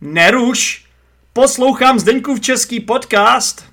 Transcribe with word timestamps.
Neruš! 0.00 0.84
Poslouchám 1.32 1.98
Zdeňkův 1.98 2.40
český 2.40 2.80
podcast. 2.80 3.70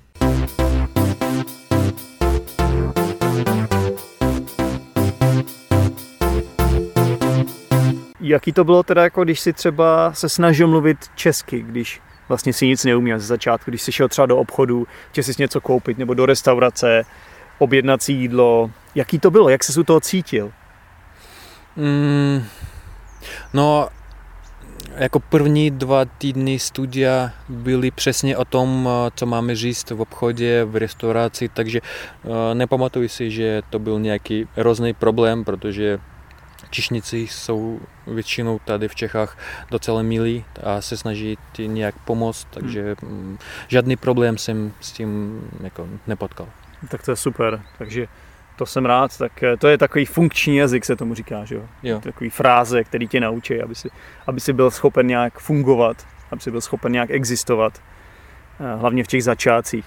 Jaký 8.20 8.52
to 8.52 8.64
bylo 8.64 8.82
teda, 8.82 9.02
jako 9.02 9.24
když 9.24 9.40
si 9.40 9.52
třeba 9.52 10.12
se 10.12 10.28
snažil 10.28 10.68
mluvit 10.68 10.98
česky, 11.14 11.62
když 11.62 12.00
vlastně 12.28 12.52
si 12.52 12.66
nic 12.66 12.84
neuměl 12.84 13.18
ze 13.18 13.26
začátku, 13.26 13.70
když 13.70 13.82
jsi 13.82 13.92
šel 13.92 14.08
třeba 14.08 14.26
do 14.26 14.36
obchodu, 14.36 14.86
chtěl 15.10 15.24
si 15.24 15.32
něco 15.38 15.60
koupit, 15.60 15.98
nebo 15.98 16.14
do 16.14 16.26
restaurace, 16.26 17.04
objednat 17.58 18.02
si 18.02 18.12
jídlo. 18.12 18.70
Jaký 18.94 19.18
to 19.18 19.30
bylo? 19.30 19.48
Jak 19.48 19.64
jsi 19.64 19.80
u 19.80 19.84
toho 19.84 20.00
cítil? 20.00 20.52
Mm, 21.76 22.44
no, 23.54 23.88
jako 24.98 25.20
první 25.20 25.70
dva 25.70 26.04
týdny 26.04 26.58
studia 26.58 27.32
byly 27.48 27.90
přesně 27.90 28.36
o 28.36 28.44
tom, 28.44 28.88
co 29.14 29.26
máme 29.26 29.56
říct 29.56 29.90
v 29.90 30.00
obchodě, 30.00 30.64
v 30.64 30.76
restauraci, 30.76 31.48
takže 31.48 31.80
nepamatuji 32.54 33.08
si, 33.08 33.30
že 33.30 33.62
to 33.70 33.78
byl 33.78 34.00
nějaký 34.00 34.46
hrozný 34.56 34.94
problém, 34.94 35.44
protože 35.44 35.98
Čišnici 36.70 37.16
jsou 37.16 37.80
většinou 38.06 38.58
tady 38.64 38.88
v 38.88 38.94
Čechách 38.94 39.38
docela 39.70 40.02
milí 40.02 40.44
a 40.62 40.80
se 40.80 40.96
snaží 40.96 41.38
ti 41.52 41.68
nějak 41.68 41.94
pomoct, 41.98 42.46
takže 42.50 42.96
hmm. 43.02 43.38
žádný 43.68 43.96
problém 43.96 44.38
jsem 44.38 44.72
s 44.80 44.92
tím 44.92 45.40
jako 45.60 45.88
nepotkal. 46.06 46.48
Tak 46.88 47.02
to 47.02 47.10
je 47.10 47.16
super, 47.16 47.62
takže 47.78 48.06
to 48.58 48.66
jsem 48.66 48.86
rád, 48.86 49.18
tak 49.18 49.42
eh, 49.42 49.56
to 49.56 49.68
je 49.68 49.78
takový 49.78 50.04
funkční 50.04 50.56
jazyk, 50.56 50.84
se 50.84 50.96
tomu 50.96 51.14
říká, 51.14 51.44
že 51.44 51.54
jo? 51.54 51.62
jo. 51.82 52.00
Takový 52.00 52.30
fráze, 52.30 52.84
který 52.84 53.08
tě 53.08 53.20
naučí, 53.20 53.62
aby 53.62 53.74
si, 53.74 53.90
aby 54.26 54.40
si 54.40 54.52
byl 54.52 54.70
schopen 54.70 55.06
nějak 55.06 55.38
fungovat, 55.38 56.06
aby 56.30 56.40
si 56.40 56.50
byl 56.50 56.60
schopen 56.60 56.92
nějak 56.92 57.10
existovat, 57.10 57.78
eh, 58.60 58.76
hlavně 58.76 59.04
v 59.04 59.06
těch 59.06 59.24
začátcích. 59.24 59.86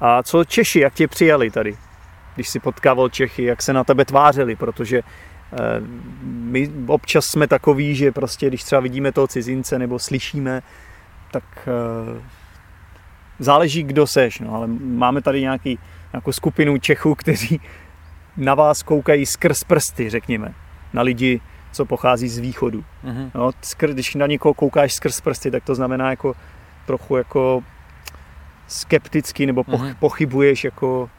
A 0.00 0.22
co 0.22 0.44
Češi, 0.44 0.80
jak 0.80 0.94
tě 0.94 1.08
přijali 1.08 1.50
tady? 1.50 1.76
Když 2.34 2.48
si 2.48 2.60
potkával 2.60 3.08
Čechy, 3.08 3.44
jak 3.44 3.62
se 3.62 3.72
na 3.72 3.84
tebe 3.84 4.04
tvářili, 4.04 4.56
protože 4.56 5.02
Eh, 5.52 5.82
my 6.22 6.70
občas 6.86 7.26
jsme 7.26 7.46
takový, 7.46 7.94
že 7.94 8.12
prostě 8.12 8.46
když 8.48 8.64
třeba 8.64 8.80
vidíme 8.80 9.12
toho 9.12 9.26
cizince 9.26 9.78
nebo 9.78 9.98
slyšíme, 9.98 10.62
tak 11.30 11.68
záleží, 13.38 13.82
kdo 13.82 14.06
seš, 14.06 14.40
no, 14.40 14.54
ale 14.54 14.66
máme 14.80 15.22
tady 15.22 15.40
nějaký, 15.40 15.78
nějakou 16.12 16.32
skupinu 16.32 16.78
Čechů, 16.78 17.14
kteří 17.14 17.60
na 18.36 18.54
vás 18.54 18.82
koukají 18.82 19.26
skrz 19.26 19.64
prsty, 19.64 20.10
řekněme, 20.10 20.54
na 20.92 21.02
lidi, 21.02 21.40
co 21.72 21.84
pochází 21.84 22.28
z 22.28 22.38
východu. 22.38 22.84
Mm-hmm. 23.04 23.30
No, 23.34 23.50
skr, 23.62 23.92
když 23.92 24.14
na 24.14 24.26
někoho 24.26 24.54
koukáš 24.54 24.94
skrz 24.94 25.20
prsty, 25.20 25.50
tak 25.50 25.64
to 25.64 25.74
znamená 25.74 26.10
jako 26.10 26.34
trochu 26.86 27.16
jako 27.16 27.62
skepticky 28.68 29.46
nebo 29.46 29.64
poch, 29.64 29.80
mm-hmm. 29.80 29.96
pochybuješ 29.98 30.64
jako 30.64 31.10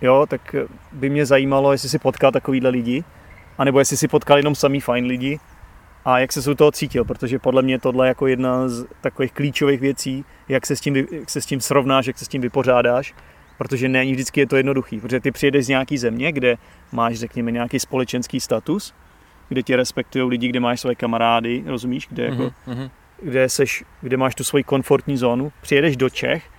jo, 0.00 0.26
tak 0.28 0.54
by 0.92 1.10
mě 1.10 1.26
zajímalo, 1.26 1.72
jestli 1.72 1.88
si 1.88 1.98
potkal 1.98 2.32
takovýhle 2.32 2.70
lidi 2.70 3.04
anebo 3.58 3.78
jestli 3.78 3.96
si 3.96 4.08
potkal 4.08 4.36
jenom 4.36 4.54
samý 4.54 4.80
fajn 4.80 5.04
lidi 5.06 5.40
a 6.04 6.18
jak 6.18 6.32
se 6.32 6.50
u 6.50 6.54
toho 6.54 6.72
cítil, 6.72 7.04
protože 7.04 7.38
podle 7.38 7.62
mě 7.62 7.78
tohle 7.78 8.06
je 8.06 8.08
jako 8.08 8.26
jedna 8.26 8.68
z 8.68 8.86
takových 9.00 9.32
klíčových 9.32 9.80
věcí, 9.80 10.24
jak 10.48 10.66
se 10.66 10.76
s 10.76 10.80
tím, 10.80 10.96
jak 10.96 11.30
se 11.30 11.40
s 11.40 11.46
tím 11.46 11.60
srovnáš, 11.60 12.06
jak 12.06 12.18
se 12.18 12.24
s 12.24 12.28
tím 12.28 12.42
vypořádáš, 12.42 13.14
protože 13.58 13.88
není 13.88 14.12
vždycky 14.12 14.40
je 14.40 14.46
to 14.46 14.56
jednoduchý, 14.56 15.00
protože 15.00 15.20
ty 15.20 15.30
přijedeš 15.30 15.64
z 15.64 15.68
nějaký 15.68 15.98
země, 15.98 16.32
kde 16.32 16.56
máš, 16.92 17.14
řekněme, 17.14 17.50
nějaký 17.50 17.78
společenský 17.80 18.40
status, 18.40 18.94
kde 19.48 19.62
tě 19.62 19.76
respektují 19.76 20.28
lidi, 20.28 20.48
kde 20.48 20.60
máš 20.60 20.80
své 20.80 20.94
kamarády, 20.94 21.62
rozumíš, 21.66 22.08
kde, 22.10 22.24
jako, 22.24 22.42
mm-hmm. 22.66 22.90
kde, 23.22 23.48
seš, 23.48 23.84
kde 24.00 24.16
máš 24.16 24.34
tu 24.34 24.44
svoji 24.44 24.64
komfortní 24.64 25.16
zónu, 25.16 25.52
přijedeš 25.60 25.96
do 25.96 26.10
Čech, 26.10 26.50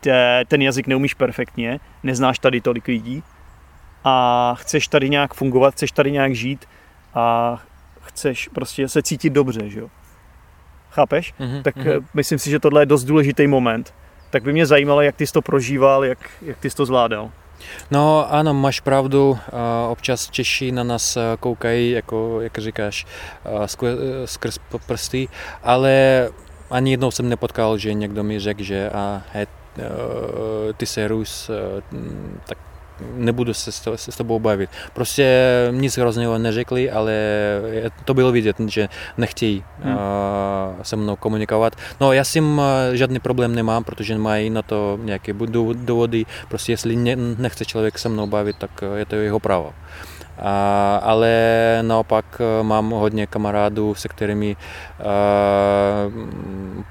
kde 0.00 0.44
ten 0.48 0.62
jazyk 0.62 0.86
neumíš 0.86 1.14
perfektně, 1.14 1.80
neznáš 2.02 2.38
tady 2.38 2.60
tolik 2.60 2.88
lidí, 2.88 3.22
a 4.04 4.54
chceš 4.58 4.88
tady 4.88 5.10
nějak 5.10 5.34
fungovat, 5.34 5.74
chceš 5.74 5.92
tady 5.92 6.12
nějak 6.12 6.34
žít 6.34 6.66
a 7.14 7.58
chceš 8.00 8.48
prostě 8.48 8.88
se 8.88 9.02
cítit 9.02 9.30
dobře, 9.30 9.70
že 9.70 9.80
jo. 9.80 9.88
Chápeš? 10.90 11.34
Mm-hmm, 11.40 11.62
tak 11.62 11.76
mm-hmm. 11.76 12.04
myslím 12.14 12.38
si, 12.38 12.50
že 12.50 12.58
tohle 12.58 12.82
je 12.82 12.86
dost 12.86 13.04
důležitý 13.04 13.46
moment. 13.46 13.94
Tak 14.32 14.42
by 14.42 14.52
mě 14.52 14.66
zajímalo, 14.66 15.00
jak 15.00 15.16
ty 15.16 15.26
jsi 15.26 15.32
to 15.32 15.42
prožíval, 15.42 16.04
jak, 16.04 16.18
jak 16.42 16.58
ty 16.58 16.70
jsi 16.70 16.76
to 16.76 16.86
zvládal. 16.86 17.30
No 17.90 18.32
ano, 18.32 18.54
máš 18.54 18.80
pravdu, 18.80 19.38
občas 19.88 20.30
Češi 20.30 20.72
na 20.72 20.82
nás 20.82 21.18
koukají, 21.40 21.90
jako, 21.90 22.40
jak 22.40 22.58
říkáš, 22.58 23.06
skrz 24.24 24.58
prsty, 24.86 25.28
ale 25.62 26.28
ani 26.70 26.90
jednou 26.90 27.10
jsem 27.10 27.28
nepotkal, 27.28 27.78
že 27.78 27.94
někdo 27.94 28.22
mi 28.22 28.40
řekl, 28.40 28.62
že 28.62 28.90
a, 28.90 29.22
he, 29.32 29.46
ty 30.76 30.86
se 30.86 31.08
Rus, 31.08 31.50
tak 32.46 32.58
nebudu 33.14 33.54
se 33.54 33.72
s, 33.72 33.88
s 33.96 34.16
tobou 34.16 34.38
bavit. 34.38 34.70
Prostě 34.92 35.42
nic 35.70 35.98
hrozného 35.98 36.38
neřekli, 36.38 36.90
ale 36.90 37.14
to 38.04 38.14
bylo 38.14 38.32
vidět, 38.32 38.56
že 38.66 38.88
nechtějí 39.16 39.64
hmm. 39.80 39.96
se 40.82 40.96
mnou 40.96 41.16
komunikovat. 41.16 41.76
No 42.00 42.12
já 42.12 42.24
s 42.24 42.32
tím 42.32 42.60
žádný 42.92 43.18
problém 43.18 43.54
nemám, 43.54 43.84
protože 43.84 44.18
mají 44.18 44.50
na 44.50 44.62
to 44.62 44.98
nějaké 45.02 45.32
důvody. 45.74 46.24
Prostě 46.48 46.72
jestli 46.72 46.96
nechce 47.38 47.64
člověk 47.64 47.98
se 47.98 48.08
mnou 48.08 48.26
bavit, 48.26 48.56
tak 48.56 48.70
je 48.96 49.06
to 49.06 49.14
jeho 49.16 49.40
právo. 49.40 49.72
A, 50.38 50.96
ale 51.02 51.32
naopak 51.82 52.40
e, 52.40 52.62
mám 52.62 52.90
hodně 52.90 53.26
kamarádů, 53.26 53.94
se 53.94 54.08
kterými 54.08 54.56
a, 54.56 55.02
e, 55.02 55.06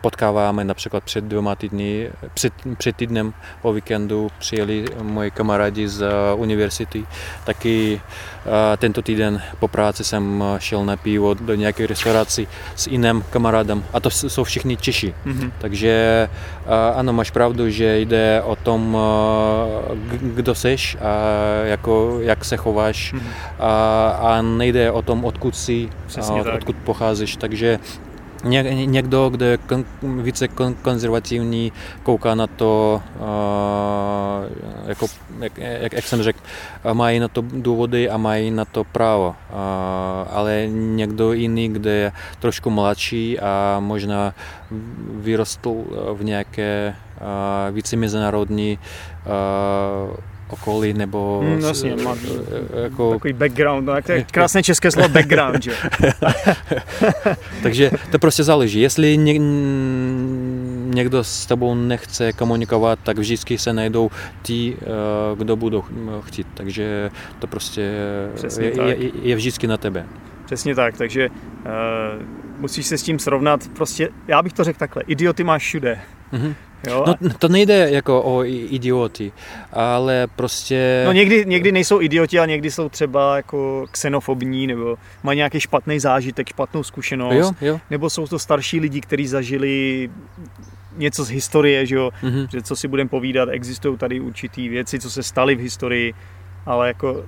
potkáváme 0.01 0.63
například 0.63 1.03
před 1.03 1.23
dvěma 1.23 1.55
týdny, 1.55 2.09
před, 2.33 2.53
před 2.77 2.95
týdnem 2.95 3.33
o 3.61 3.73
víkendu 3.73 4.31
přijeli 4.39 4.85
moji 5.01 5.31
kamarádi 5.31 5.87
z 5.87 6.05
univerzity. 6.35 7.05
Taky 7.43 8.01
a, 8.45 8.77
tento 8.77 9.01
týden 9.01 9.41
po 9.59 9.67
práci 9.67 10.03
jsem 10.03 10.43
šel 10.57 10.85
na 10.85 10.97
pivo 10.97 11.33
do 11.33 11.55
nějaké 11.55 11.87
restauraci 11.87 12.47
s 12.75 12.87
jiným 12.87 13.23
kamarádem 13.29 13.83
a 13.93 13.99
to 13.99 14.09
jsou 14.09 14.43
všichni 14.43 14.77
Češi. 14.77 15.13
Mm-hmm. 15.25 15.51
Takže 15.57 16.29
ano, 16.95 17.13
máš 17.13 17.31
pravdu, 17.31 17.69
že 17.69 17.99
jde 17.99 18.41
o 18.45 18.55
tom, 18.55 18.97
kdo 20.21 20.55
seš 20.55 20.97
a 21.01 21.13
jako, 21.63 22.17
jak 22.21 22.45
se 22.45 22.57
chováš. 22.57 23.13
Mm-hmm 23.13 23.40
a, 23.59 24.09
a 24.21 24.41
nejde 24.41 24.91
o 24.91 25.01
tom, 25.01 25.25
odkud 25.25 25.55
jsi, 25.55 25.89
a 26.27 26.33
od, 26.33 26.47
odkud 26.47 26.75
pocházíš. 26.75 27.35
Takže 27.35 27.79
ně, 28.43 28.63
někdo, 28.85 29.29
kdo 29.29 29.45
je 29.45 29.57
kon, 29.57 29.85
více 30.01 30.47
kon, 30.47 30.73
konzervativní, 30.73 31.71
kouká 32.03 32.35
na 32.35 32.47
to, 32.47 33.01
uh, 33.15 33.27
jako, 34.87 35.07
jak, 35.39 35.57
jak, 35.57 35.93
jak 35.93 36.03
jsem 36.03 36.23
řekl, 36.23 36.39
mají 36.93 37.19
na 37.19 37.27
to 37.27 37.41
důvody 37.41 38.09
a 38.09 38.17
mají 38.17 38.51
na 38.51 38.65
to 38.65 38.83
právo. 38.83 39.27
Uh, 39.29 39.35
ale 40.31 40.67
někdo 40.71 41.33
jiný, 41.33 41.69
kde 41.69 41.91
je 41.91 42.11
trošku 42.39 42.69
mladší 42.69 43.39
a 43.39 43.77
možná 43.79 44.33
vyrostl 45.13 45.75
v 46.13 46.23
nějaké 46.23 46.95
uh, 47.21 47.75
více 47.75 47.95
mezinárodní 47.95 48.79
uh, 49.25 50.15
okolí, 50.53 50.93
nebo... 50.93 51.41
Mm, 51.43 51.59
jasně, 51.59 51.95
má 51.95 52.15
jako... 52.83 53.13
takový 53.13 53.33
background, 53.33 53.87
no, 53.87 54.01
to 54.01 54.11
je 54.11 54.23
krásné 54.31 54.63
české 54.63 54.91
slovo 54.91 55.09
background, 55.09 55.63
že? 55.63 55.73
Takže 57.63 57.91
to 58.11 58.19
prostě 58.19 58.43
záleží. 58.43 58.81
Jestli 58.81 59.17
ně, 59.17 59.33
někdo 60.93 61.23
s 61.23 61.45
tebou 61.45 61.75
nechce 61.75 62.33
komunikovat, 62.33 62.99
tak 63.03 63.17
vždycky 63.17 63.57
se 63.57 63.73
najdou 63.73 64.09
ti, 64.41 64.77
eh, 64.81 64.85
kdo 65.35 65.55
budou 65.55 65.83
chtít. 66.21 66.47
Takže 66.53 67.11
to 67.39 67.47
prostě 67.47 67.81
je, 68.59 68.81
je, 68.83 69.11
je 69.21 69.35
vždycky 69.35 69.67
na 69.67 69.77
tebe. 69.77 70.05
Přesně 70.45 70.75
tak, 70.75 70.97
takže 70.97 71.29
uh, 71.29 71.35
musíš 72.59 72.85
se 72.85 72.97
s 72.97 73.03
tím 73.03 73.19
srovnat. 73.19 73.67
Prostě, 73.75 74.09
já 74.27 74.41
bych 74.41 74.53
to 74.53 74.63
řekl 74.63 74.79
takhle, 74.79 75.03
idioty 75.07 75.43
máš 75.43 75.63
všude. 75.63 75.99
Mm-hmm. 76.33 76.55
Jo? 76.87 77.05
No, 77.21 77.29
to 77.39 77.47
nejde 77.47 77.89
jako 77.91 78.23
o 78.23 78.43
idioti, 78.45 79.31
ale 79.73 80.27
prostě... 80.35 81.03
No 81.05 81.11
někdy, 81.11 81.45
někdy 81.45 81.71
nejsou 81.71 82.01
idioti, 82.01 82.39
ale 82.39 82.47
někdy 82.47 82.71
jsou 82.71 82.89
třeba 82.89 83.35
jako 83.35 83.85
xenofobní, 83.91 84.67
nebo 84.67 84.97
mají 85.23 85.37
nějaký 85.37 85.59
špatný 85.59 85.99
zážitek, 85.99 86.49
špatnou 86.49 86.83
zkušenost, 86.83 87.55
jo, 87.61 87.67
jo. 87.67 87.79
nebo 87.89 88.09
jsou 88.09 88.27
to 88.27 88.39
starší 88.39 88.79
lidi, 88.79 89.01
kteří 89.01 89.27
zažili 89.27 90.09
něco 90.97 91.23
z 91.23 91.29
historie, 91.29 91.85
že 91.85 91.95
jo, 91.95 92.09
mm-hmm. 92.23 92.47
že 92.51 92.61
co 92.61 92.75
si 92.75 92.87
budeme 92.87 93.09
povídat, 93.09 93.49
existují 93.51 93.97
tady 93.97 94.19
určitý 94.19 94.69
věci, 94.69 94.99
co 94.99 95.09
se 95.09 95.23
staly 95.23 95.55
v 95.55 95.59
historii, 95.59 96.13
ale 96.65 96.87
jako 96.87 97.25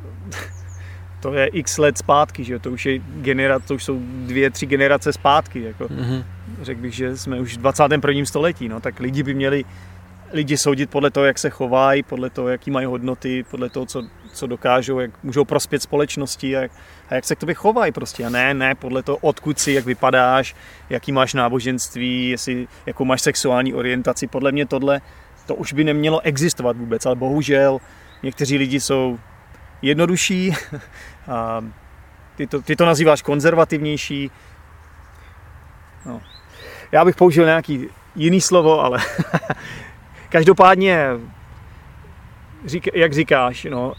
to 1.20 1.34
je 1.34 1.48
x 1.48 1.78
let 1.78 1.98
zpátky, 1.98 2.44
že 2.44 2.60
to 2.60 2.72
už 2.72 2.86
je 2.86 3.00
generace, 3.00 3.68
to 3.68 3.76
už 3.76 3.84
jsou 3.84 4.00
dvě, 4.26 4.50
tři 4.50 4.66
generace 4.66 5.14
zpátky, 5.14 5.62
jako. 5.62 5.88
Mm-hmm. 5.88 6.24
Řekl 6.62 6.82
bych, 6.82 6.94
že 6.94 7.18
jsme 7.18 7.40
už 7.40 7.58
v 7.58 7.62
21. 7.62 8.26
století, 8.26 8.70
no, 8.70 8.80
tak 8.80 9.00
lidi 9.00 9.24
by 9.24 9.34
měli 9.34 9.66
lidi 10.34 10.58
soudit 10.58 10.90
podle 10.90 11.12
toho, 11.12 11.26
jak 11.26 11.40
se 11.40 11.50
chovají, 11.50 12.04
podle 12.04 12.30
toho, 12.30 12.48
jaký 12.48 12.72
mají 12.72 12.86
hodnoty, 12.86 13.46
podle 13.52 13.70
toho, 13.70 13.86
co, 13.86 14.04
co 14.34 14.48
dokážou, 14.48 15.00
jak 15.00 15.24
můžou 15.24 15.46
prospět 15.46 15.84
společnosti 15.84 16.58
a 16.58 16.62
jak, 16.62 16.72
a 17.10 17.16
jak 17.16 17.26
se 17.26 17.36
k 17.36 17.40
tobě 17.40 17.56
chovají 17.56 17.92
prostě. 17.92 18.26
A 18.26 18.30
ne, 18.30 18.54
ne 18.54 18.76
podle 18.76 19.04
toho, 19.04 19.18
odkud 19.18 19.60
si, 19.60 19.72
jak 19.72 19.86
vypadáš, 19.86 20.56
jaký 20.90 21.12
máš 21.12 21.34
náboženství, 21.34 22.30
jestli, 22.30 22.68
jakou 22.86 23.06
máš 23.06 23.22
sexuální 23.22 23.74
orientaci. 23.74 24.28
Podle 24.28 24.52
mě 24.52 24.66
tohle, 24.66 25.02
to 25.46 25.56
už 25.56 25.74
by 25.74 25.84
nemělo 25.84 26.22
existovat 26.22 26.78
vůbec, 26.78 27.06
ale 27.06 27.16
bohužel 27.16 27.80
někteří 28.24 28.58
lidi 28.58 28.80
jsou 28.80 29.20
jednodušší 29.82 30.54
a 31.28 31.62
ty 32.36 32.48
to, 32.48 32.62
ty 32.62 32.76
to 32.76 32.86
nazýváš 32.86 33.22
konzervativnější. 33.22 34.32
No. 36.06 36.22
Já 36.94 37.06
bych 37.06 37.16
použil 37.16 37.46
nějaký 37.46 37.88
jiný 38.16 38.42
slovo, 38.42 38.82
ale 38.82 39.00
každopádně, 40.30 41.08
jak 42.94 43.14
říkáš, 43.14 43.68
no, 43.72 43.94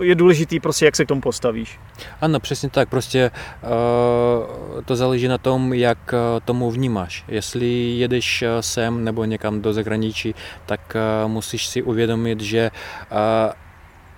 je 0.00 0.14
důležitý 0.14 0.60
prostě, 0.60 0.84
jak 0.84 0.96
se 0.96 1.04
k 1.04 1.08
tomu 1.08 1.20
postavíš. 1.20 1.80
Ano, 2.20 2.40
přesně 2.40 2.70
tak. 2.70 2.88
Prostě 2.88 3.30
uh, 3.62 4.82
to 4.84 4.96
záleží 4.96 5.28
na 5.28 5.38
tom, 5.38 5.72
jak 5.72 5.98
uh, 6.12 6.40
tomu 6.44 6.70
vnímáš. 6.70 7.24
Jestli 7.28 7.98
jedeš 7.98 8.42
uh, 8.42 8.48
sem 8.60 9.04
nebo 9.04 9.24
někam 9.24 9.62
do 9.62 9.72
zahraničí, 9.72 10.34
tak 10.66 10.96
musíš 11.26 11.66
si 11.66 11.82
uvědomit, 11.82 12.40
že 12.40 12.70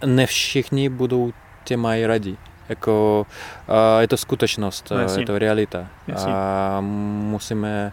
ne 0.06 0.26
všichni 0.26 0.88
budou 0.88 1.32
tě 1.64 1.76
mají 1.76 2.06
rádi. 2.06 2.36
Jako, 2.72 3.26
uh, 3.68 4.00
je 4.00 4.08
to 4.08 4.16
skutečnost, 4.16 4.90
no, 4.90 5.20
je 5.20 5.26
to 5.26 5.38
realita. 5.38 5.86
Jasně. 6.08 6.32
A 6.34 6.78
musíme 6.80 7.92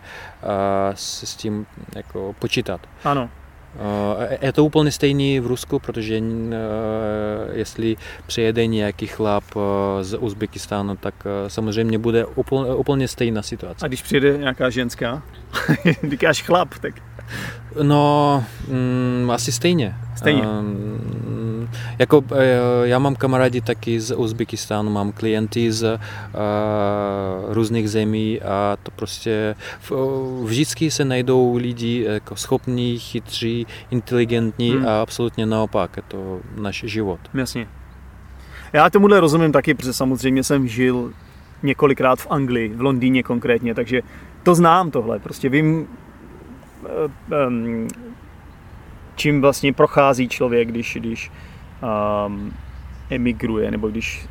se 0.93 1.25
s 1.25 1.35
tím 1.35 1.65
jako 1.95 2.35
počítat. 2.39 2.81
Ano. 3.03 3.29
Je 4.41 4.53
to 4.53 4.65
úplně 4.65 4.91
stejný 4.91 5.39
v 5.39 5.47
Rusku, 5.47 5.79
protože 5.79 6.21
jestli 7.53 7.97
přijede 8.27 8.67
nějaký 8.67 9.07
chlap 9.07 9.43
z 10.01 10.17
Uzbekistánu, 10.17 10.95
tak 10.95 11.13
samozřejmě 11.47 11.97
bude 11.97 12.25
úplně, 12.25 12.73
úplně 12.73 13.07
stejná 13.07 13.41
situace. 13.41 13.85
A 13.85 13.87
když 13.87 14.01
přijede 14.01 14.37
nějaká 14.37 14.69
ženská, 14.69 15.21
říkáš 16.09 16.41
chlap, 16.41 16.69
tak... 16.81 16.93
No, 17.81 18.43
mm, 18.67 19.31
asi 19.31 19.51
stejně. 19.51 19.95
Stejně. 20.15 20.41
Um, 20.41 21.08
jako 22.00 22.24
já 22.84 23.00
mám 23.00 23.16
kamarády 23.16 23.62
taky 23.62 24.00
z 24.00 24.16
Uzbekistánu, 24.16 24.90
mám 24.90 25.12
klienty 25.12 25.72
z 25.72 25.84
uh, 25.94 27.54
různých 27.54 27.90
zemí 27.90 28.42
a 28.42 28.78
to 28.84 28.92
prostě 28.92 29.56
vždycky 30.44 30.92
se 30.92 31.06
najdou 31.06 31.56
lidi 31.56 32.06
jako 32.10 32.36
schopní, 32.36 33.00
chytří, 33.00 33.68
inteligentní 33.92 34.72
hmm. 34.72 34.88
a 34.88 35.01
absolutně 35.01 35.46
naopak, 35.46 35.98
je 35.98 36.04
to 36.07 36.40
náš 36.56 36.84
život. 36.88 37.19
Jasně. 37.34 37.68
Já 38.74 38.90
tomuhle 38.90 39.19
rozumím 39.19 39.51
taky, 39.51 39.74
protože 39.74 39.94
samozřejmě 39.94 40.44
jsem 40.44 40.68
žil 40.68 41.13
několikrát 41.63 42.19
v 42.19 42.28
Anglii, 42.30 42.69
v 42.69 42.81
Londýně 42.81 43.24
konkrétně, 43.24 43.75
takže 43.75 44.01
to 44.44 44.56
znám 44.56 44.92
tohle. 44.92 45.19
Prostě 45.19 45.50
vím, 45.50 45.88
čím 49.16 49.42
vlastně 49.42 49.74
prochází 49.74 50.30
člověk, 50.30 50.68
když, 50.68 50.98
když 51.00 51.31
um, 51.81 52.53
emigruje 53.09 53.71
nebo 53.71 53.89
když 53.89 54.27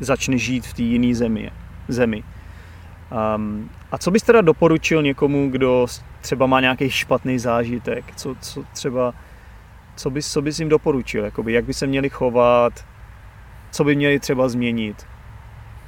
začne 0.00 0.38
žít 0.38 0.66
v 0.66 0.74
té 0.74 0.82
jiné 0.82 1.14
zemi. 1.14 1.50
zemi. 1.88 2.22
Um, 3.36 3.70
a 3.92 3.98
co 3.98 4.10
bys 4.10 4.22
teda 4.22 4.40
doporučil 4.40 5.02
někomu, 5.02 5.50
kdo 5.50 5.86
třeba 6.20 6.46
má 6.46 6.60
nějaký 6.60 6.90
špatný 6.90 7.38
zážitek? 7.38 8.04
Co, 8.16 8.34
co 8.40 8.64
třeba, 8.72 9.14
co 9.96 10.10
bys, 10.10 10.32
co 10.32 10.42
bys 10.42 10.58
jim 10.58 10.68
doporučil? 10.68 11.24
Jakoby, 11.24 11.52
jak 11.52 11.64
by 11.64 11.74
se 11.74 11.86
měli 11.86 12.10
chovat? 12.10 12.86
Co 13.70 13.84
by 13.84 13.96
měli 13.96 14.18
třeba 14.18 14.48
změnit? 14.48 15.06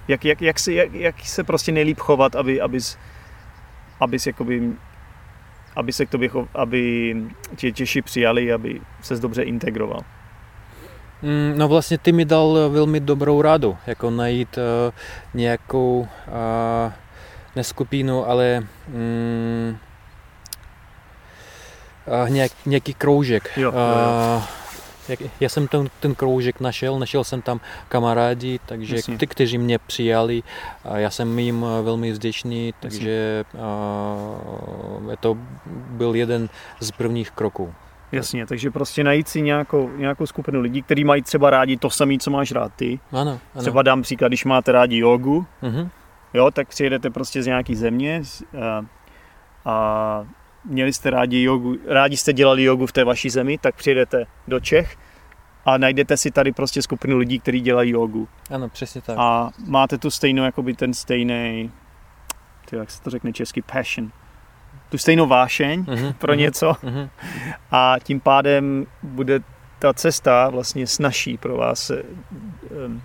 Jak, 0.09 0.25
jak, 0.25 0.43
jak, 0.43 0.59
se, 0.59 0.73
jak, 0.73 0.95
jak 0.95 1.21
se 1.21 1.45
prostě 1.45 1.73
nejlíp 1.73 1.99
chovat, 1.99 2.37
aby, 2.37 2.61
abys, 2.61 2.99
abys 4.01 4.27
jakoby 4.27 4.73
aby 5.77 5.93
se 5.93 6.07
k 6.07 6.11
tobě, 6.11 6.31
aby 6.55 7.17
tě 7.57 7.73
Češi 7.73 8.03
přijali, 8.03 8.53
aby 8.53 8.81
se 9.01 9.17
dobře 9.17 9.43
integroval? 9.43 10.01
Mm, 11.25 11.55
no 11.57 11.69
vlastně 11.69 11.99
ty 11.99 12.13
mi 12.13 12.25
dal 12.25 12.59
velmi 12.71 13.01
dobrou 13.01 13.43
radu, 13.43 13.77
jako 13.87 14.11
najít 14.11 14.59
uh, 14.59 14.95
nějakou 15.35 16.09
uh, 16.29 16.93
ne 17.57 17.65
skupinu, 17.65 18.29
ale 18.29 18.67
um, 18.89 19.79
uh, 22.23 22.31
nějak, 22.31 22.53
nějaký 22.67 22.95
kroužek. 22.95 23.51
Jo, 23.57 23.73
jo, 23.73 23.79
jo. 23.79 24.37
Uh, 24.37 24.43
já 25.41 25.49
jsem 25.49 25.69
ten, 25.69 25.89
ten 26.01 26.15
kroužek 26.15 26.61
našel, 26.61 26.99
našel 26.99 27.25
jsem 27.25 27.43
tam 27.43 27.61
kamarádi, 27.89 28.61
takže 28.67 28.97
Jasně. 28.97 29.19
ty, 29.19 29.27
kteří 29.27 29.59
mě 29.59 29.79
přijali, 29.79 30.43
a 30.85 30.99
já 30.99 31.11
jsem 31.11 31.39
jim 31.39 31.67
velmi 31.83 32.13
vděčný, 32.13 32.75
takže 32.81 33.45
a, 33.63 35.17
to 35.21 35.39
byl 35.89 36.15
jeden 36.15 36.49
z 36.81 36.91
prvních 36.91 37.31
kroků. 37.31 37.75
Jasně, 38.17 38.47
takže 38.47 38.71
prostě 38.71 39.05
najít 39.05 39.29
si 39.29 39.43
nějakou, 39.43 39.91
nějakou 39.97 40.27
skupinu 40.27 40.61
lidí, 40.61 40.83
kteří 40.83 41.05
mají 41.05 41.23
třeba 41.23 41.51
rádi 41.51 41.77
to 41.77 41.91
samé, 41.91 42.19
co 42.19 42.31
máš 42.31 42.53
rád 42.53 42.73
ty. 42.77 43.01
Ano, 43.13 43.41
ano. 43.55 43.63
Třeba 43.63 43.83
dám 43.83 44.03
příklad, 44.03 44.29
když 44.29 44.45
máte 44.45 44.73
rádi 44.73 44.99
jogu, 44.99 45.47
uh-huh. 45.63 45.89
jo, 46.35 46.51
tak 46.51 46.69
přijedete 46.69 47.11
prostě 47.11 47.43
z 47.43 47.47
nějaký 47.47 47.75
země 47.75 48.23
a, 48.63 48.87
a 49.65 50.27
měli 50.65 50.93
jste 50.93 51.11
rádi 51.11 51.43
jogu, 51.43 51.77
rádi 51.87 52.17
jste 52.17 52.33
dělali 52.33 52.65
jogu 52.65 52.87
v 52.87 52.93
té 52.93 53.05
vaší 53.05 53.31
zemi, 53.31 53.59
tak 53.59 53.75
přijedete 53.75 54.25
do 54.49 54.61
Čech 54.61 54.97
a 55.65 55.79
najdete 55.79 56.17
si 56.17 56.31
tady 56.31 56.53
prostě 56.53 56.83
skupinu 56.83 57.19
lidí, 57.19 57.39
kteří 57.41 57.61
dělají 57.61 57.91
jogu. 57.91 58.29
Ano, 58.51 58.69
přesně 58.69 59.01
tak. 59.01 59.17
A 59.19 59.51
máte 59.67 59.99
tu 59.99 60.11
stejnou, 60.11 60.45
jakoby 60.45 60.75
ten 60.75 60.95
stejný, 60.95 61.71
jak 62.73 62.91
se 62.91 63.03
to 63.03 63.11
řekne 63.11 63.33
česky, 63.33 63.63
passion. 63.63 64.11
Tu 64.91 64.99
stejnou 64.99 65.27
vášeň 65.27 65.83
uh-huh, 65.83 66.13
pro 66.13 66.35
něco. 66.35 66.71
Uh-huh. 66.71 67.09
A 67.71 67.97
tím 68.03 68.21
pádem 68.21 68.87
bude 69.03 69.41
ta 69.79 69.93
cesta 69.93 70.49
vlastně 70.51 70.87
snažší 70.87 71.37
pro 71.37 71.57
vás 71.57 71.91
um, 71.91 73.03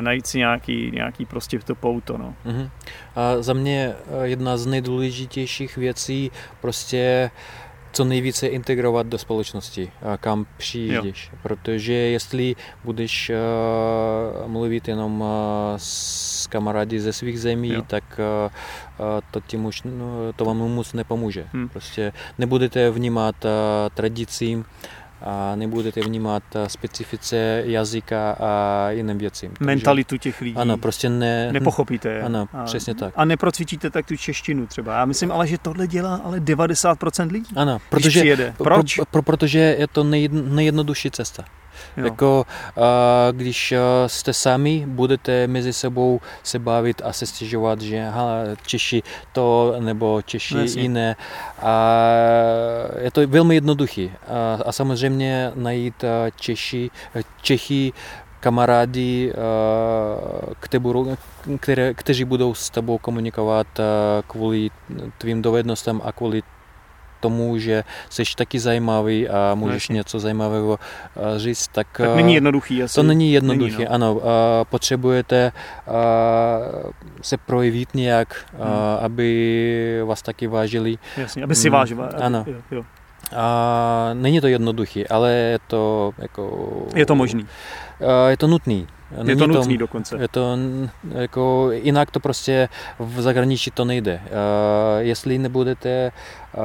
najít 0.00 0.26
si 0.26 0.38
nějaký, 0.38 0.90
nějaký 0.90 1.26
prostě 1.26 1.58
to 1.58 1.74
pouto. 1.74 2.18
No. 2.18 2.34
Uh-huh. 2.46 2.70
A 3.16 3.42
za 3.42 3.52
mě 3.52 3.94
eh, 3.94 4.26
jedna 4.26 4.56
z 4.56 4.66
nejdůležitějších 4.66 5.76
věcí 5.76 6.30
prostě 6.60 7.30
co 7.92 8.04
nejvíce 8.04 8.46
integrovat 8.46 9.06
do 9.06 9.18
společnosti, 9.18 9.92
kam 10.20 10.46
přijdeš. 10.56 11.30
Jo. 11.32 11.38
Protože 11.42 11.92
jestli 11.92 12.56
budeš 12.84 13.30
uh, 13.30 14.48
mluvit 14.50 14.88
jenom 14.88 15.20
uh, 15.20 15.26
s 15.76 16.21
kamarády 16.52 17.00
ze 17.00 17.12
svých 17.12 17.40
zemí, 17.40 17.68
jo. 17.68 17.82
tak 17.86 18.04
uh, 18.20 19.06
to, 19.30 19.40
tím 19.40 19.64
už, 19.64 19.82
no, 19.82 20.32
to 20.36 20.44
vám 20.44 20.56
moc 20.56 20.92
nepomůže. 20.92 21.46
Hmm. 21.52 21.68
Prostě 21.68 22.12
nebudete 22.38 22.90
vnímat 22.90 23.44
uh, 23.44 23.50
tradicím, 23.94 24.64
a 25.24 25.56
nebudete 25.56 26.00
vnímat 26.00 26.42
specifice 26.66 27.62
jazyka 27.66 28.36
a 28.40 28.90
jiným 28.90 29.18
věcím. 29.18 29.50
Takže, 29.50 29.64
Mentalitu 29.66 30.16
těch 30.16 30.40
lidí. 30.40 30.56
Ano, 30.56 30.76
prostě 30.76 31.08
ne... 31.08 31.52
Nepochopíte. 31.52 32.22
Ano, 32.22 32.48
a, 32.52 32.64
přesně 32.64 32.94
tak. 32.94 33.14
A 33.16 33.24
neprocvičíte 33.24 33.90
tak 33.90 34.06
tu 34.06 34.16
češtinu 34.16 34.66
třeba. 34.66 34.98
Já 34.98 35.04
myslím 35.04 35.32
ale, 35.32 35.46
že 35.46 35.58
tohle 35.58 35.86
dělá 35.86 36.20
ale 36.24 36.40
90% 36.40 37.32
lidí. 37.32 37.56
Ano, 37.56 37.78
protože, 37.90 38.54
Proč? 38.56 38.94
Pro, 38.94 39.04
pro, 39.04 39.22
protože 39.22 39.58
je 39.58 39.86
to 39.86 40.04
nejjednodušší 40.04 41.10
cesta. 41.10 41.44
Jo. 41.96 42.04
Jako 42.04 42.44
a, 42.76 43.30
když 43.32 43.74
jste 44.06 44.32
sami, 44.32 44.84
budete 44.86 45.46
mezi 45.46 45.72
sebou 45.72 46.20
se 46.42 46.58
bavit 46.58 47.02
a 47.04 47.12
se 47.12 47.26
stěžovat, 47.26 47.80
že 47.80 48.06
aha, 48.08 48.32
Češi 48.66 49.02
to 49.32 49.74
nebo 49.80 50.22
Češi 50.22 50.58
Jasně. 50.58 50.82
jiné. 50.82 51.16
A 51.62 51.98
je 53.00 53.10
to 53.10 53.26
velmi 53.26 53.54
jednoduchý. 53.54 54.12
A, 54.28 54.62
a 54.66 54.72
samozřejmě 54.72 55.52
najít 55.54 56.04
Češi, 56.36 56.90
Čechy, 57.42 57.92
kamarády, 58.40 59.32
které, 61.60 61.94
kteří 61.94 62.24
budou 62.24 62.54
s 62.54 62.70
tebou 62.70 62.98
komunikovat 62.98 63.66
kvůli 64.26 64.70
tvým 65.18 65.42
dovednostem 65.42 66.00
a 66.04 66.12
kvůli 66.12 66.42
tomu, 67.22 67.58
že 67.58 67.84
jsi 68.10 68.22
taky 68.36 68.58
zajímavý 68.58 69.28
a 69.28 69.54
můžeš 69.54 69.88
no, 69.88 69.94
něco 69.94 70.20
zajímavého 70.20 70.78
eh, 70.78 71.38
říct, 71.38 71.68
tak, 71.68 71.86
tak 71.96 72.16
není 72.16 72.34
jednoduchý. 72.34 72.82
Asi. 72.82 72.94
To 72.94 73.02
není 73.02 73.32
jednoduché, 73.32 73.76
není, 73.78 73.84
no. 73.84 73.94
ano. 73.94 74.20
Potřebujete 74.70 75.52
se 77.22 77.36
projevit 77.36 77.94
nějak, 77.94 78.44
hmm. 78.52 78.62
aby 79.00 80.02
vás 80.04 80.22
taky 80.22 80.46
vážili. 80.46 80.98
Jasně, 81.16 81.44
aby 81.44 81.54
si 81.54 81.68
hmm, 81.68 81.78
vážili. 81.78 82.02
Ano. 82.22 82.44
Jo, 82.46 82.56
jo. 82.70 82.82
A 83.36 84.10
není 84.14 84.40
to 84.40 84.46
jednoduché, 84.46 85.04
ale 85.10 85.32
je 85.32 85.58
to 85.66 86.12
jako... 86.18 86.44
Je 86.94 87.06
to 87.06 87.14
možný. 87.14 87.46
Je 88.28 88.36
to 88.36 88.46
nutný. 88.46 88.86
Je 89.26 89.36
to 89.36 89.46
nutný 89.46 89.78
dokonce. 89.78 90.16
Je 90.20 90.28
to 90.28 90.58
jako, 91.10 91.68
jinak 91.72 92.10
to 92.10 92.20
prostě 92.20 92.68
v 92.98 93.20
zahraničí 93.20 93.70
to 93.70 93.84
nejde. 93.84 94.20
Uh, 94.24 94.30
jestli 94.98 95.38
nebudete 95.38 96.12
uh, 96.56 96.62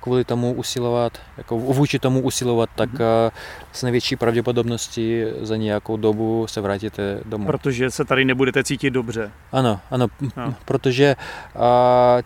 kvůli 0.00 0.24
tomu 0.24 0.52
usilovat, 0.52 1.18
jako 1.36 1.58
vůči 1.58 1.98
tomu 1.98 2.20
usilovat, 2.20 2.70
tak 2.74 2.90
mm-hmm. 2.90 3.30
s 3.72 3.82
největší 3.82 4.16
pravděpodobností 4.16 5.22
za 5.40 5.56
nějakou 5.56 5.96
dobu 5.96 6.46
se 6.46 6.60
vrátíte 6.60 7.20
domů. 7.24 7.46
Protože 7.46 7.90
se 7.90 8.04
tady 8.04 8.24
nebudete 8.24 8.64
cítit 8.64 8.90
dobře. 8.90 9.30
Ano, 9.52 9.80
ano, 9.90 10.06
no. 10.36 10.54
protože 10.64 11.16
uh, 11.54 11.62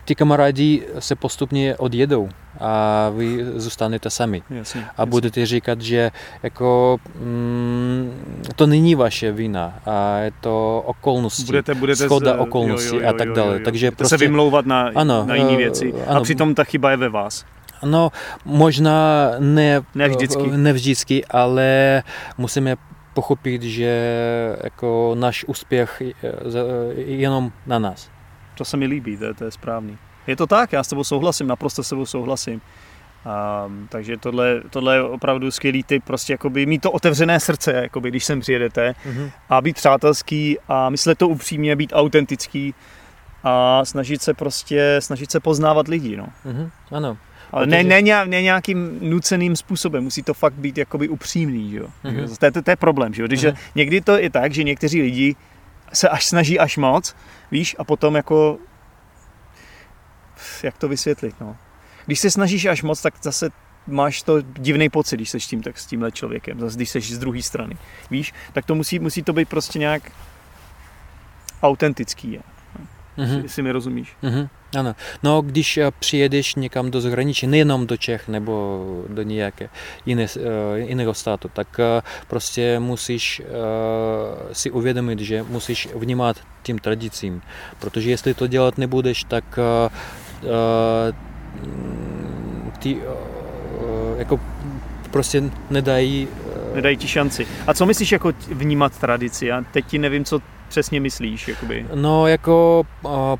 ti 0.05 0.15
kamarádi 0.15 0.87
se 0.99 1.15
postupně 1.15 1.75
odjedou 1.77 2.29
a 2.59 3.09
vy 3.15 3.45
zůstanete 3.55 4.09
sami. 4.09 4.43
Jasně, 4.49 4.81
a 4.81 4.85
jasně. 5.01 5.09
budete 5.09 5.45
říkat, 5.45 5.81
že 5.81 6.11
jako 6.43 6.97
mm, 7.19 8.11
to 8.55 8.67
není 8.67 8.95
vaše 8.95 9.31
vina 9.31 9.79
a 9.85 10.17
je 10.17 10.31
to 10.41 10.83
okolnosti, 10.85 11.45
budete, 11.45 11.75
budete 11.75 12.03
schoda 12.05 12.31
se, 12.31 12.37
okolností 12.37 12.87
jo, 12.87 12.95
jo, 12.95 13.01
jo, 13.01 13.09
a 13.09 13.13
tak 13.13 13.31
dále. 13.31 13.47
Jo, 13.53 13.59
jo. 13.59 13.65
Takže 13.65 13.87
budete 13.87 13.97
prostě, 13.97 14.17
se 14.17 14.25
vymlouvat 14.25 14.65
na, 14.65 14.91
ano, 14.95 15.25
na 15.25 15.35
jiné 15.35 15.53
eh, 15.53 15.57
věci. 15.57 15.93
ano. 16.07 16.19
A 16.19 16.23
přitom 16.23 16.55
ta 16.55 16.63
chyba 16.63 16.91
je 16.91 16.97
ve 16.97 17.09
vás. 17.09 17.45
No, 17.83 18.11
možná 18.45 19.31
ne, 19.39 19.81
Ne 19.95 20.09
vždycky. 20.09 20.43
ne 20.57 20.73
vždycky, 20.73 21.25
ale 21.25 22.03
musíme 22.37 22.75
pochopit, 23.13 23.63
že 23.63 24.11
jako 24.63 25.15
náš 25.19 25.45
úspěch 25.47 26.01
je 26.01 26.15
jenom 27.05 27.51
na 27.65 27.79
nás. 27.79 28.09
To 28.57 28.65
se 28.65 28.77
mi 28.77 28.85
líbí, 28.85 29.17
to 29.17 29.25
je, 29.25 29.33
to 29.33 29.43
je 29.43 29.51
správný. 29.51 29.97
Je 30.27 30.35
to 30.35 30.47
tak, 30.47 30.71
já 30.73 30.83
s 30.83 30.87
tebou 30.87 31.03
souhlasím, 31.03 31.47
naprosto 31.47 31.83
s 31.83 31.89
tebou 31.89 32.05
souhlasím. 32.05 32.61
Um, 33.67 33.87
takže 33.91 34.17
tohle, 34.17 34.61
tohle 34.69 34.95
je 34.95 35.01
opravdu 35.03 35.51
skvělý 35.51 35.83
tip, 35.83 36.03
prostě 36.03 36.33
jakoby 36.33 36.65
mít 36.65 36.81
to 36.81 36.91
otevřené 36.91 37.39
srdce, 37.39 37.71
jakoby, 37.73 38.09
když 38.09 38.25
sem 38.25 38.39
přijedete 38.39 38.95
Mm-hmm. 39.05 39.31
a 39.49 39.61
být 39.61 39.75
přátelský 39.75 40.57
a 40.67 40.89
myslet 40.89 41.17
to 41.17 41.27
upřímně, 41.27 41.75
být 41.75 41.91
autentický 41.95 42.73
a 43.43 43.85
snažit 43.85 44.21
se 44.21 44.33
prostě, 44.33 44.95
snažit 44.99 45.31
se 45.31 45.39
poznávat 45.39 45.87
lidi, 45.87 46.17
no. 46.17 46.27
Mm-hmm. 46.45 46.69
Ano. 46.91 47.17
Ale 47.51 47.65
ne, 47.67 47.83
ne, 47.83 48.01
ne, 48.25 48.41
nějakým 48.41 48.97
nuceným 49.01 49.55
způsobem, 49.55 50.03
musí 50.03 50.23
to 50.23 50.33
fakt 50.33 50.53
být 50.53 50.77
jakoby 50.77 51.09
upřímný, 51.09 51.71
že 51.71 51.77
jo. 51.77 51.87
Mhm. 52.03 52.35
To, 52.39 52.45
je, 52.45 52.51
to, 52.51 52.61
to 52.61 52.71
je 52.71 52.75
problém, 52.75 53.13
že 53.13 53.21
jo. 53.21 53.27
Když 53.27 53.43
Mhm. 53.43 53.55
někdy 53.75 54.01
to 54.01 54.17
je 54.17 54.29
tak, 54.29 54.53
že 54.53 54.63
někteří 54.63 55.01
lidi 55.01 55.35
se 55.93 56.09
až 56.09 56.25
snaží 56.25 56.59
až 56.59 56.77
moc, 56.77 57.15
víš, 57.51 57.75
a 57.79 57.83
potom 57.83 58.15
jako 58.15 58.57
jak 60.63 60.77
to 60.77 60.87
vysvětlit, 60.87 61.35
no. 61.41 61.57
Když 62.05 62.19
se 62.19 62.31
snažíš 62.31 62.65
až 62.65 62.83
moc, 62.83 63.01
tak 63.01 63.13
zase 63.21 63.49
máš 63.87 64.21
to 64.21 64.41
divný 64.41 64.89
pocit, 64.89 65.15
když 65.15 65.29
seš 65.29 65.43
s 65.43 65.47
tím, 65.47 65.61
tak 65.61 65.77
s 65.77 65.85
tímhle 65.85 66.11
člověkem, 66.11 66.59
zase 66.59 66.75
když 66.75 66.89
seš 66.89 67.11
z 67.11 67.19
druhé 67.19 67.41
strany, 67.41 67.77
víš, 68.11 68.33
tak 68.53 68.65
to 68.65 68.75
musí, 68.75 68.99
musí 68.99 69.23
to 69.23 69.33
být 69.33 69.49
prostě 69.49 69.79
nějak 69.79 70.11
autentický, 71.61 72.31
je. 72.31 72.41
Mm-hmm. 73.17 73.43
jestli 73.43 73.63
mi 73.63 73.71
rozumíš. 73.71 74.15
Mhm, 74.21 74.47
ano. 74.77 74.95
No, 75.23 75.41
když 75.41 75.77
eh, 75.77 75.91
přijedeš 75.99 76.55
někam 76.55 76.91
do 76.91 77.01
zahraničí, 77.01 77.47
nejenom 77.47 77.87
do 77.87 77.97
Čech 77.97 78.27
nebo 78.27 78.83
do 79.07 79.21
nějaké 79.21 79.69
jiné, 80.05 80.23
eh, 80.23 80.79
jiného 80.79 81.13
státu, 81.13 81.49
tak 81.53 81.79
eh, 81.79 82.01
prostě 82.27 82.79
musíš 82.79 83.41
si 84.51 84.71
uvědomit, 84.71 85.19
že 85.19 85.43
musíš 85.43 85.87
vnímat 85.95 86.37
tím 86.63 86.79
tradicím. 86.79 87.41
Protože 87.79 88.09
jestli 88.09 88.33
to 88.33 88.47
dělat 88.47 88.77
nebudeš, 88.77 89.23
tak 89.23 89.59
ty 92.79 92.97
eh, 93.01 94.17
jako 94.17 94.39
prostě 95.11 95.43
nedají 95.69 96.27
eh, 96.51 96.55
Nedají 96.75 96.97
ti 96.97 97.07
šanci. 97.07 97.47
A 97.67 97.73
co 97.73 97.85
myslíš 97.85 98.11
jako 98.11 98.33
vnímat 98.49 98.99
tradici? 98.99 99.45
Já 99.45 99.61
teď 99.71 99.85
ti 99.85 99.97
nevím, 99.97 100.25
co 100.25 100.39
přesně 100.67 100.99
myslíš, 100.99 101.47
jakoby. 101.47 101.85
No, 101.93 102.27
jako... 102.27 102.83
A, 103.09 103.35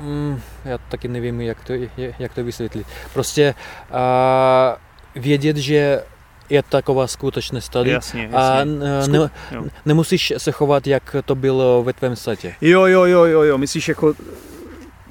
mm, 0.00 0.40
já 0.64 0.78
taky 0.78 1.08
nevím, 1.08 1.40
jak 1.40 1.64
to, 1.64 1.72
jak 2.18 2.34
to 2.34 2.44
vysvětlit. 2.44 2.86
Prostě 3.12 3.54
a, 3.92 4.76
vědět, 5.14 5.56
že 5.56 6.02
je 6.50 6.62
taková 6.62 7.06
skutečnost 7.06 7.68
tady 7.68 7.90
Jasně, 7.90 8.30
a 8.32 8.58
jasně. 8.58 8.72
Sku- 9.02 9.12
ne, 9.12 9.30
jo. 9.50 9.64
nemusíš 9.86 10.32
se 10.38 10.52
chovat, 10.52 10.86
jak 10.86 11.16
to 11.24 11.34
bylo 11.34 11.82
ve 11.82 11.92
tvém 11.92 12.16
státě. 12.16 12.54
Jo, 12.60 12.86
jo, 12.86 13.04
jo, 13.04 13.24
jo, 13.24 13.42
jo, 13.42 13.58
myslíš 13.58 13.88
jako 13.88 14.14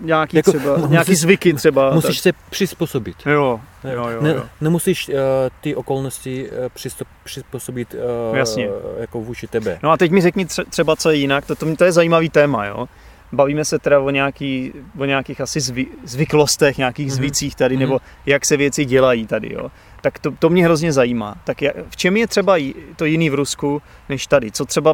nějaký 0.01 0.37
Jako, 0.37 0.51
třeba, 0.51 0.77
mu- 0.77 0.87
nějaký 0.87 1.11
musíš- 1.11 1.21
zvyky 1.21 1.53
třeba. 1.53 1.93
Musíš 1.93 2.19
se 2.19 2.31
přizpůsobit. 2.49 3.17
tak. 3.17 3.25
Jo, 3.33 3.59
jo, 3.83 4.09
jo, 4.09 4.21
ne, 4.21 4.29
jo. 4.29 4.43
Nemusíš 4.61 5.09
uh, 5.09 5.15
ty 5.61 5.75
okolnosti 5.75 6.49
uh, 6.49 6.57
přistop, 6.73 7.07
přizpůsobit 7.23 7.95
uh, 8.29 8.37
Jasně. 8.37 8.69
jako 8.99 9.21
vůči 9.21 9.47
tebe. 9.47 9.79
No 9.83 9.91
a 9.91 9.97
teď 9.97 10.11
mi 10.11 10.21
řekni 10.21 10.45
tře- 10.45 10.65
třeba, 10.69 10.95
co 10.95 11.09
je 11.09 11.15
jinak, 11.17 11.45
to, 11.45 11.55
to, 11.55 11.75
to 11.75 11.83
je 11.83 11.91
zajímavý 11.91 12.29
téma, 12.29 12.65
jo. 12.65 12.85
Bavíme 13.31 13.65
se 13.65 13.79
teda 13.79 13.99
o, 13.99 14.09
nějaký, 14.09 14.73
o 14.99 15.05
nějakých 15.05 15.41
asi 15.41 15.59
zvy, 15.59 15.85
zvyklostech, 16.03 16.77
nějakých 16.77 17.07
Mhm. 17.07 17.15
zvycích 17.15 17.55
tady, 17.55 17.75
Mhm. 17.75 17.79
nebo 17.81 17.99
jak 18.25 18.45
se 18.45 18.57
věci 18.57 18.85
dělají 18.85 19.27
tady, 19.27 19.53
jo. 19.53 19.71
Tak 20.01 20.19
to, 20.19 20.31
to 20.39 20.49
mě 20.49 20.63
hrozně 20.65 20.93
zajímá. 20.93 21.35
Tak 21.43 21.61
jak, 21.61 21.75
v 21.89 21.95
čem 21.95 22.17
je 22.17 22.27
třeba 22.27 22.55
to 22.95 23.05
jiný 23.05 23.29
v 23.29 23.33
Rusku, 23.33 23.81
než 24.09 24.27
tady? 24.27 24.51
Co 24.51 24.65
třeba, 24.65 24.93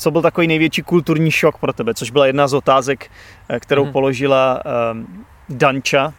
co 0.00 0.10
byl 0.10 0.22
takový 0.22 0.46
největší 0.46 0.82
kulturní 0.82 1.30
šok 1.30 1.58
pro 1.58 1.72
tebe? 1.72 1.94
Což 1.94 2.10
byla 2.10 2.26
jedna 2.26 2.48
z 2.48 2.54
otázek, 2.54 3.10
eh, 3.48 3.60
kterou 3.60 3.84
Mhm. 3.84 3.92
položila 3.92 4.62
um, 4.92 5.24
Danča 5.48 6.14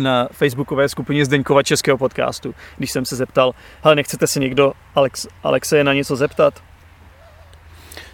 na 0.00 0.28
facebookové 0.32 0.88
skupině 0.88 1.24
Zdeňkova 1.24 1.62
českého 1.62 1.98
podcastu, 1.98 2.54
když 2.76 2.90
jsem 2.90 3.04
se 3.04 3.16
zeptal, 3.16 3.54
hele, 3.82 3.94
nechcete 3.94 4.26
se 4.26 4.40
někdo 4.40 4.72
Alex, 4.94 5.26
Alexeje 5.42 5.84
na 5.84 5.92
něco 5.94 6.16
zeptat? 6.16 6.62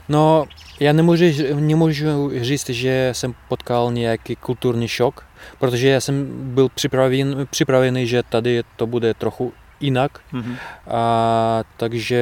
No, 0.09 0.45
já 0.81 0.93
nemůžu, 0.93 1.25
nemůžu 1.55 2.31
říct, 2.41 2.69
že 2.71 3.09
jsem 3.13 3.35
potkal 3.49 3.93
nějaký 3.93 4.37
kulturní 4.37 4.89
šok, 4.89 5.27
protože 5.59 5.89
já 5.89 6.01
jsem 6.01 6.27
byl 6.55 6.69
připraven, 6.69 7.47
připravený, 7.51 8.07
že 8.07 8.23
tady 8.23 8.63
to 8.77 8.87
bude 8.87 9.15
trochu 9.15 9.53
jinak, 9.81 10.21
Mhm. 10.33 10.57
a 10.91 11.63
takže 11.77 12.21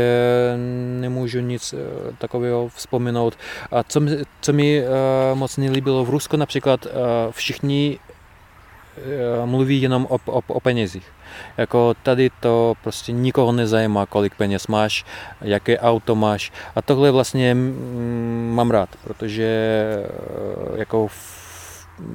nemůžu 1.00 1.40
nic 1.40 1.72
eh, 1.72 1.78
takového 2.18 2.68
vzpomenout. 2.68 3.34
A 3.72 3.82
co, 3.82 4.00
mi- 4.00 4.16
co 4.40 4.52
mi 4.52 4.78
eh, 4.82 4.84
moc 5.34 5.56
nelíbilo 5.56 6.04
v 6.04 6.10
Rusku 6.10 6.36
například, 6.36 6.86
eh, 6.86 6.90
všichni 7.30 7.98
mluví 9.44 9.82
jenom 9.82 10.06
o, 10.10 10.18
o, 10.26 10.42
o 10.46 10.60
penězích. 10.60 11.06
Jako 11.56 11.94
tady 12.02 12.30
to 12.40 12.74
prostě 12.82 13.12
nikoho 13.12 13.52
nezajímá, 13.52 14.06
kolik 14.06 14.34
peněz 14.34 14.66
máš, 14.66 15.04
jaké 15.40 15.78
auto 15.78 16.14
máš. 16.14 16.52
A 16.76 16.82
tohle 16.82 17.10
vlastně 17.10 17.54
mm, 17.54 18.50
mám 18.54 18.70
rád, 18.70 18.88
protože 19.04 19.48
jako 20.76 21.06
v, 21.08 21.47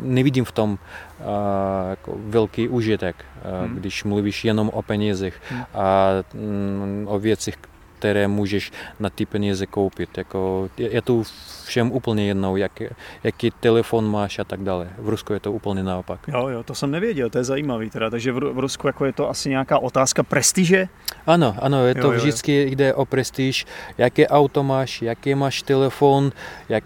nevidím 0.01 0.45
v 0.45 0.51
tom 0.51 0.77
a, 1.25 1.89
jako 1.89 2.15
velký 2.17 2.67
užitek, 2.69 3.15
a, 3.43 3.65
Hmm. 3.65 3.75
když 3.75 4.03
mluvíš 4.03 4.45
jenom 4.45 4.69
o 4.73 4.81
penězích 4.81 5.41
Hmm. 5.49 5.63
a 5.73 6.07
mm, 6.33 7.05
o 7.09 7.19
věcech, 7.19 7.55
které 7.99 8.27
můžeš 8.27 8.71
na 8.99 9.09
ty 9.09 9.25
peníze 9.25 9.65
koupit. 9.65 10.17
Jako, 10.17 10.69
je, 10.77 10.93
je 10.93 11.01
to 11.01 11.23
všem 11.65 11.91
úplně 11.91 12.25
jednou, 12.27 12.55
jak, 12.55 12.81
jaký 13.23 13.51
telefon 13.51 14.11
máš 14.11 14.39
a 14.39 14.43
tak 14.43 14.59
dále. 14.59 14.89
V 14.97 15.09
Rusku 15.09 15.33
je 15.33 15.39
to 15.39 15.51
úplně 15.51 15.83
naopak. 15.83 16.19
Jo, 16.27 16.47
jo, 16.47 16.63
to 16.63 16.75
jsem 16.75 16.91
nevěděl, 16.91 17.29
to 17.29 17.37
je 17.37 17.43
zajímavý 17.43 17.89
teda. 17.89 18.09
Takže 18.09 18.31
v, 18.31 18.35
v 18.39 18.59
Rusku 18.59 18.87
jako 18.87 19.05
je 19.05 19.13
to 19.13 19.29
asi 19.29 19.49
nějaká 19.49 19.79
otázka 19.79 20.23
prestiže? 20.23 20.87
Ano, 21.27 21.55
ano, 21.61 21.85
je 21.85 21.93
Jo, 21.97 22.01
to 22.01 22.07
jo, 22.07 22.13
jo. 22.13 22.19
vždycky 22.19 22.63
jde 22.75 22.93
o 22.93 23.05
prestiž, 23.05 23.65
jaké 23.97 24.27
auto 24.27 24.63
máš, 24.63 25.01
jaký 25.01 25.35
máš 25.35 25.61
telefon, 25.61 26.31
jak, 26.69 26.83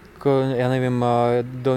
já 0.56 0.68
nevím, 0.68 1.04
do, 1.42 1.76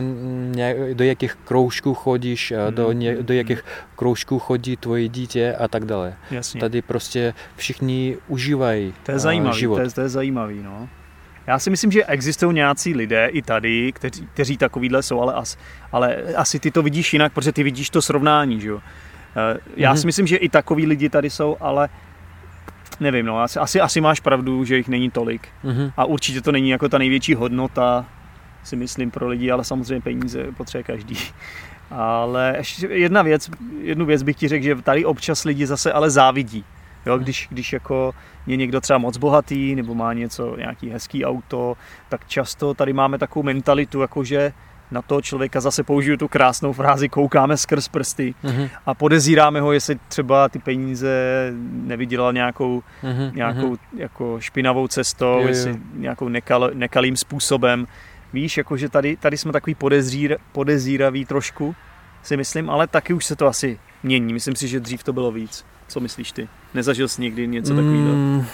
ně- 0.51 0.75
do 0.93 1.03
jakých 1.03 1.35
kroužků 1.45 1.93
chodíš, 1.93 2.51
a 2.51 2.69
do, 2.69 2.87
Mhm, 2.89 2.99
ně, 2.99 3.15
do 3.15 3.21
mhm. 3.33 3.37
jakých 3.37 3.63
kroužků 3.95 4.39
chodí 4.39 4.77
tvoje 4.77 5.07
dítě 5.07 5.55
a 5.55 5.67
tak 5.67 5.85
dále. 5.85 6.13
Jasně. 6.31 6.59
Tady 6.61 6.81
prostě 6.81 7.33
všichni 7.55 8.17
užívají 8.27 8.93
To 9.03 9.11
je 9.11 9.19
zajímavý, 9.19 9.59
život. 9.59 9.75
to 9.75 9.81
je, 9.81 9.89
to 9.91 10.01
je 10.01 10.09
zajímavý, 10.09 10.59
no. 10.63 10.89
Já 11.47 11.59
si 11.59 11.69
myslím, 11.69 11.91
že 11.91 12.05
existují 12.05 12.55
nějací 12.55 12.93
lidé 12.95 13.27
i 13.27 13.41
tady, 13.41 13.91
kteří, 13.91 14.27
kteří 14.33 14.57
takovýhle 14.57 15.03
jsou, 15.03 15.21
ale, 15.21 15.33
as, 15.33 15.57
ale 15.91 16.15
asi 16.35 16.59
ty 16.59 16.71
to 16.71 16.81
vidíš 16.83 17.13
jinak, 17.13 17.33
protože 17.33 17.51
ty 17.51 17.63
vidíš 17.63 17.89
to 17.89 18.01
srovnání, 18.01 18.61
že 18.61 18.67
jo. 18.69 18.79
Eh, 19.55 19.57
Já 19.75 19.89
Mhm. 19.91 19.97
si 19.97 20.05
myslím, 20.05 20.27
že 20.27 20.35
i 20.37 20.49
takový 20.49 20.85
lidi 20.85 21.09
tady 21.09 21.29
jsou, 21.29 21.57
ale 21.59 21.89
nevím, 22.99 23.25
no, 23.25 23.39
asi, 23.39 23.59
asi, 23.59 23.81
asi 23.81 24.01
máš 24.01 24.19
pravdu, 24.19 24.65
že 24.65 24.77
jich 24.77 24.87
není 24.87 25.11
tolik. 25.11 25.47
Mhm. 25.63 25.91
A 25.97 26.05
určitě 26.05 26.41
to 26.41 26.51
není 26.51 26.69
jako 26.69 26.89
ta 26.89 26.97
největší 26.97 27.35
hodnota, 27.35 28.05
si 28.63 28.75
myslím, 28.75 29.11
pro 29.11 29.27
lidi, 29.27 29.51
ale 29.51 29.63
samozřejmě 29.63 30.01
peníze 30.01 30.43
potřebuje 30.57 30.83
každý. 30.83 31.17
Ale 31.91 32.53
ještě 32.57 32.87
jedna 32.87 33.21
věc, 33.21 33.49
jednu 33.81 34.05
věc 34.05 34.23
bych 34.23 34.35
ti 34.35 34.47
řekl, 34.47 34.63
že 34.63 34.75
tady 34.75 35.05
občas 35.05 35.43
lidi 35.43 35.67
zase 35.67 35.93
ale 35.93 36.09
závidí. 36.09 36.65
Jo, 37.05 37.17
když, 37.17 37.47
když 37.51 37.73
jako 37.73 38.13
je 38.47 38.57
někdo 38.57 38.81
třeba 38.81 38.99
moc 38.99 39.17
bohatý 39.17 39.75
nebo 39.75 39.95
má 39.95 40.13
něco, 40.13 40.55
nějaký 40.57 40.89
hezký 40.89 41.25
auto, 41.25 41.77
tak 42.09 42.27
často 42.27 42.73
tady 42.73 42.93
máme 42.93 43.17
takovou 43.17 43.43
mentalitu, 43.43 44.01
jako 44.01 44.23
že 44.23 44.53
na 44.91 45.01
toho 45.01 45.21
člověka 45.21 45.61
zase 45.61 45.83
použiju 45.83 46.17
tu 46.17 46.27
krásnou 46.27 46.73
frázi, 46.73 47.09
koukáme 47.09 47.57
skrz 47.57 47.87
prsty 47.87 48.35
mm-hmm. 48.43 48.69
a 48.85 48.93
podezíráme 48.93 49.61
ho, 49.61 49.71
jestli 49.71 49.99
třeba 50.07 50.49
ty 50.49 50.59
peníze 50.59 51.09
nevydělal 51.71 52.33
nějakou, 52.33 52.83
mm-hmm. 53.03 53.35
nějakou 53.35 53.77
jako 53.97 54.39
špinavou 54.39 54.87
cestou, 54.87 55.25
jo, 55.25 55.39
jo. 55.39 55.47
jestli 55.47 55.79
nějakou 55.93 56.27
nekal, 56.27 56.71
nekalým 56.73 57.17
způsobem. 57.17 57.87
Víš, 58.33 58.57
jakože 58.57 58.89
tady, 58.89 59.17
tady 59.17 59.37
jsme 59.37 59.51
takový 59.51 59.75
podezír, 59.75 60.37
podezíraví 60.51 61.25
trošku, 61.25 61.75
si 62.23 62.37
myslím, 62.37 62.69
ale 62.69 62.87
taky 62.87 63.13
už 63.13 63.25
se 63.25 63.35
to 63.35 63.47
asi 63.47 63.79
mění. 64.03 64.33
Myslím 64.33 64.55
si, 64.55 64.67
že 64.67 64.79
dřív 64.79 65.03
to 65.03 65.13
bylo 65.13 65.31
víc. 65.31 65.65
Co 65.87 65.99
myslíš 65.99 66.31
ty? 66.31 66.47
Nezažil 66.73 67.07
jsi 67.07 67.21
někdy 67.21 67.47
něco 67.47 67.75
takového? 67.75 68.15
Mm, 68.15 68.45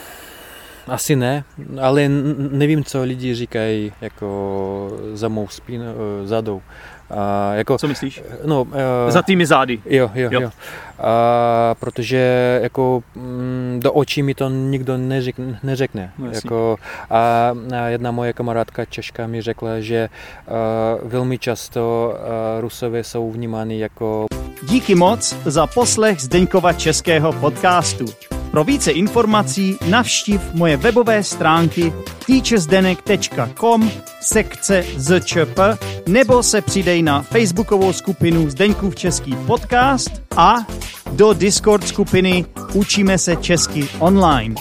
asi 0.87 1.15
ne, 1.15 1.43
ale 1.81 2.09
nevím, 2.51 2.83
co 2.83 3.03
lidi 3.03 3.35
říkají 3.35 3.91
jako 4.01 4.97
za 5.13 5.27
mou 5.27 5.47
spín, 5.47 5.81
eh, 5.81 6.27
zadou. 6.27 6.61
A 7.09 7.53
jako, 7.53 7.77
Co 7.77 7.87
myslíš? 7.87 8.23
No, 8.45 8.61
uh, 8.61 8.71
Za 9.09 9.21
tými 9.21 9.45
zády. 9.45 9.79
Jo, 9.85 10.11
jo, 10.15 10.29
jo. 10.31 10.41
jo. 10.41 10.49
A, 10.99 11.75
protože 11.79 12.59
jako 12.63 13.03
mm, 13.15 13.79
do 13.83 13.93
očí 13.93 14.23
mi 14.23 14.33
to 14.33 14.49
nikdo 14.49 14.97
neřekne. 14.97 15.59
neřekne. 15.63 16.11
No, 16.17 16.31
jako, 16.31 16.77
a, 17.09 17.53
a 17.81 17.87
jedna 17.87 18.11
moje 18.11 18.33
kamarádka 18.33 18.85
Češka 18.85 19.27
mi 19.27 19.41
řekla, 19.41 19.79
že 19.79 20.09
uh, 20.47 21.09
velmi 21.09 21.37
často 21.37 22.13
uh, 22.13 22.61
Rusové 22.61 23.03
jsou 23.03 23.31
vnímány 23.31 23.79
jako... 23.79 24.25
Díky 24.63 24.95
moc 24.95 25.35
za 25.45 25.67
poslech 25.67 26.19
Zdeňkova 26.19 26.73
českého 26.73 27.33
podcastu. 27.33 28.05
Pro 28.51 28.63
více 28.63 28.91
informací 28.91 29.77
navštiv 29.89 30.41
moje 30.53 30.77
webové 30.77 31.23
stránky 31.23 31.93
teachersdenek.com 32.25 33.91
sekce 34.21 34.83
ZČP 34.95 35.59
nebo 36.07 36.43
se 36.43 36.61
přidej 36.61 37.03
na 37.03 37.21
facebookovou 37.21 37.93
skupinu 37.93 38.49
Zdeňkův 38.49 38.95
český 38.95 39.35
podcast 39.35 40.11
a 40.37 40.55
do 41.11 41.33
Discord 41.33 41.87
skupiny 41.87 42.45
Učíme 42.73 43.17
se 43.17 43.35
česky 43.35 43.89
online. 43.99 44.55